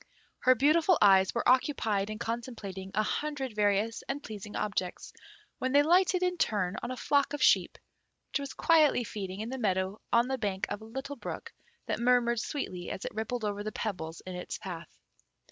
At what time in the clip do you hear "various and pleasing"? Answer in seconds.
3.55-4.55